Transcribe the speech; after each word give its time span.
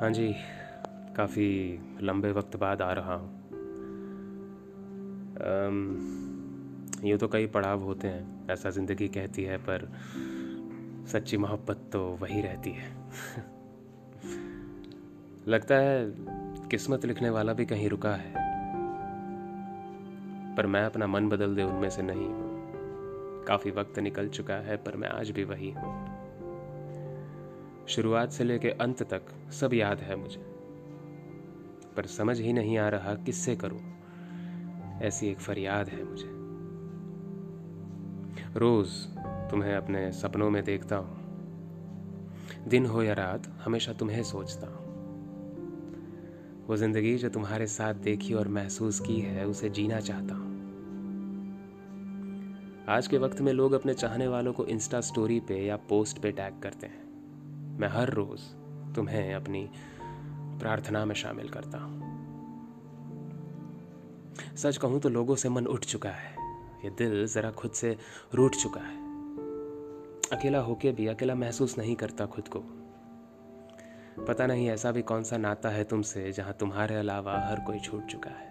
हाँ 0.00 0.10
जी, 0.10 0.36
काफ़ी 1.16 1.80
लंबे 2.02 2.32
वक्त 2.32 2.56
बाद 2.56 2.82
आ 2.82 2.92
रहा 2.92 3.14
हूँ। 3.14 3.50
यूँ 7.04 7.18
तो 7.18 7.28
कई 7.28 7.46
पड़ाव 7.46 7.82
होते 7.82 8.08
हैं, 8.08 8.50
ऐसा 8.50 8.70
ज़िंदगी 8.70 9.08
कहती 9.08 9.42
है, 9.42 9.56
पर 9.56 9.92
सच्ची 11.06 11.36
मोहब्बत 11.36 11.90
तो 11.92 12.04
वही 12.04 12.40
रहती 12.40 12.70
है। 12.70 13.10
लगता 15.48 15.74
है 15.74 16.14
किस्मत 16.70 17.04
लिखने 17.04 17.30
वाला 17.30 17.52
भी 17.52 17.66
कहीं 17.66 17.88
रुका 17.88 18.10
है, 18.10 18.32
पर 20.56 20.66
मैं 20.66 20.82
अपना 20.82 21.06
मन 21.06 21.28
बदल 21.28 21.54
दे 21.54 21.62
उनमें 21.62 21.90
से 21.90 22.02
नहीं। 22.02 22.16
हूँ 22.16 23.44
काफ़ी 23.48 23.70
वक्त 23.70 23.98
निकल 23.98 24.28
चुका 24.28 24.54
है, 24.54 24.76
पर 24.76 24.96
मैं 24.96 25.08
आज 25.08 25.30
भी 25.30 25.44
वही 25.44 25.70
हूँ। 25.70 26.25
शुरुआत 27.88 28.30
से 28.30 28.44
लेके 28.44 28.70
अंत 28.70 29.02
तक 29.02 29.50
सब 29.52 29.74
याद 29.74 29.98
है 29.98 30.16
मुझे। 30.16 30.40
पर 31.96 32.06
समझ 32.06 32.40
ही 32.40 32.52
नहीं 32.52 32.78
आ 32.78 32.88
रहा 32.88 33.14
किससे 33.14 33.56
करूँ। 33.56 33.80
ऐसी 35.02 35.28
एक 35.28 35.38
फरियाद 35.38 35.88
है 35.88 36.04
मुझे। 36.04 36.36
रोज 38.58 38.88
तुम्हें 39.50 39.74
अपने 39.74 40.12
सपनों 40.12 40.50
में 40.50 40.64
देखता 40.64 40.96
हूँ। 40.96 41.26
दिन 42.68 42.86
हो 42.86 43.02
या 43.02 43.12
रात, 43.12 43.60
हमेशा 43.64 43.92
तुम्हें 43.92 44.22
सोचता 44.22 44.66
हूँ। 44.66 44.86
वो 46.66 46.76
ज़िंदगी 46.76 47.16
जो 47.16 47.28
तुम्हारे 47.28 47.66
साथ 47.66 47.94
देखी 47.94 48.34
और 48.34 48.48
महसूस 48.48 49.00
की 49.00 49.20
है, 49.20 49.46
उसे 49.46 49.70
जीना 49.70 50.00
चाहता 50.00 50.34
हूँ। 50.34 50.46
आज 52.88 53.06
के 53.06 53.18
वक्त 53.18 53.40
में 53.40 53.52
लोग 53.52 53.72
अपने 53.72 53.94
चाहने 53.94 54.28
वालों 54.28 54.52
को 54.52 54.64
इंस्टा 54.64 55.00
स्टोरी 55.00 55.40
पे 55.40 55.66
या 55.66 55.76
पोस्ट 55.76 56.18
पे 56.18 56.32
टैग 56.32 56.62
करते 56.62 56.86
हैं। 56.86 57.05
मैं 57.76 57.88
हर 57.88 58.10
रोज 58.10 58.40
तुम्हें 58.94 59.34
अपनी 59.34 59.70
प्रार्थना 60.60 61.04
में 61.04 61.14
शामिल 61.14 61.48
करता 61.48 61.78
हूँ। 61.78 62.16
सच 64.56 64.76
कहूँ 64.76 65.00
तो 65.00 65.08
लोगों 65.08 65.36
से 65.36 65.48
मन 65.48 65.66
उठ 65.66 65.84
चुका 65.84 66.10
है। 66.10 66.36
ये 66.84 66.90
दिल 66.90 67.26
जरा 67.26 67.50
खुद 67.50 67.70
से 67.70 67.96
रूठ 68.34 68.56
चुका 68.56 68.80
है। 68.80 68.96
अकेला 70.38 70.58
होके 70.58 70.92
भी 70.92 71.06
अकेला 71.06 71.34
महसूस 71.34 71.78
नहीं 71.78 71.96
करता 71.96 72.26
खुद 72.26 72.48
को। 72.48 72.58
पता 74.24 74.46
नहीं 74.46 74.68
ऐसा 74.68 74.92
भी 74.92 75.02
कौन 75.02 75.22
सा 75.22 75.36
नाता 75.36 75.68
है 75.68 75.84
तुमसे 75.84 76.32
जहाँ 76.32 76.52
तुम्हारे 76.52 76.94
अलावा 76.94 77.38
हर 77.38 77.60
कोई 77.60 77.78
छूट 77.78 78.06
चुका 78.06 78.30
है। 78.30 78.50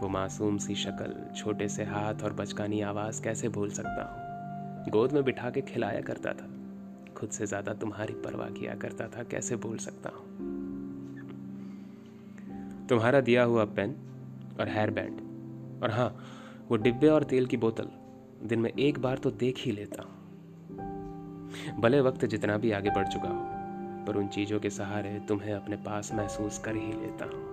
वो 0.00 0.08
मासूम 0.08 0.58
सी 0.58 0.74
शक्ल, 0.74 1.34
छोटे 1.36 1.68
से 1.68 1.84
हाथ 1.84 2.14
और 2.24 2.32
बचकानी 2.32 2.80
आवाज़ 2.80 3.22
कैसे 3.22 3.48
भूल 3.48 3.70
सकता 3.70 4.02
हूँ? 4.02 4.32
गोद 4.90 5.12
में 5.12 5.24
बिठा 5.24 5.50
के 5.50 5.60
खिलाया 5.60 6.00
करता 6.00 6.32
था। 6.32 6.61
खुद 7.22 7.30
से 7.30 7.46
ज़्यादा 7.46 7.72
तुम्हारी 7.72 8.14
परवाह 8.14 8.48
किया 8.50 8.74
करता 8.74 9.06
था, 9.06 9.22
कैसे 9.22 9.56
भूल 9.56 9.76
सकता 9.76 10.10
हूँ? 10.10 10.24
तुम्हारा 12.88 13.20
दिया 13.20 13.42
हुआ 13.44 13.64
पेन 13.64 13.90
और 14.60 14.68
हेयर 14.68 14.90
बैंड 14.90 15.20
और 15.82 15.90
हाँ 15.90 16.08
वो 16.70 16.76
डिब्बे 16.76 17.08
और 17.08 17.24
तेल 17.24 17.46
की 17.46 17.56
बोतल, 17.56 17.88
दिन 18.42 18.58
में 18.58 18.70
एक 18.70 18.98
बार 18.98 19.18
तो 19.18 19.30
देख 19.30 19.58
ही 19.58 19.72
लेता 19.72 20.02
हूँ। 20.02 20.12
भले 21.80 22.00
वक्त 22.00 22.24
जितना 22.24 22.56
भी 22.56 22.72
आगे 22.72 22.90
बढ़ 22.90 23.08
चुका 23.08 23.28
हो, 23.28 23.44
पर 24.06 24.16
उन 24.16 24.28
चीज़ों 24.28 24.60
के 24.60 24.70
सहारे 24.70 25.20
तुम्हें 25.28 25.52
अपने 25.52 25.76
पास 25.76 26.12
महसूस 26.14 26.58
कर 26.58 26.76
ही 26.76 26.92
लेता 26.92 27.24
हूँ। 27.24 27.50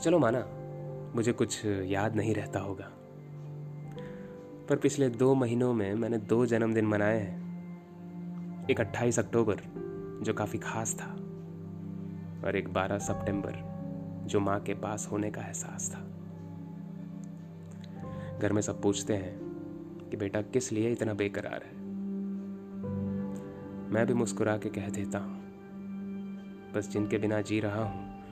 चलो 0.00 0.18
माना, 0.18 0.46
मुझे 1.16 1.32
कुछ 1.32 1.64
याद 1.66 2.16
नहीं 2.16 2.34
रहता 2.34 2.60
होगा। 2.60 2.90
पर 4.68 4.76
पिछले 4.76 5.08
दो 5.08 5.34
महीनों 5.34 5.74
में 5.74 5.94
मैंने 5.94 6.18
दो 6.18 6.46
जन्मदिन 6.46 6.86
मनाए 6.86 7.18
हैं। 7.18 8.66
एक 8.70 8.80
28 8.80 9.18
अक्टूबर, 9.18 9.56
जो 10.22 10.32
काफ़ी 10.32 10.58
खास 10.58 10.94
था, 10.94 11.06
और 12.44 12.56
एक 12.56 12.68
12 12.68 12.98
सितंबर, 12.98 13.52
जो 14.26 14.40
माँ 14.40 14.60
के 14.60 14.74
पास 14.74 15.08
होने 15.12 15.30
का 15.30 15.42
एहसास 15.42 15.90
था। 15.94 15.98
घर 18.38 18.52
में 18.52 18.62
सब 18.62 18.82
पूछते 18.82 19.14
हैं 19.14 19.38
कि 20.10 20.16
बेटा 20.16 20.42
किस 20.42 20.72
लिए 20.72 20.92
इतना 20.92 21.14
बेकरार 21.14 21.62
है? 21.64 21.72
मैं 23.92 24.06
भी 24.06 24.14
मुस्कुरा 24.14 24.56
के 24.56 24.68
कह 24.68 24.88
देता 24.88 25.18
हूँ, 25.18 25.38
बस 26.74 26.88
जिनके 26.88 27.18
बिना 27.18 27.40
जी 27.40 27.60
रहा 27.60 27.84
हूँ, 27.84 28.24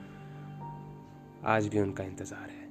आज 1.44 1.68
भी 1.68 1.78
उनका 1.78 2.04
इंतज़ार 2.04 2.50
है। 2.50 2.61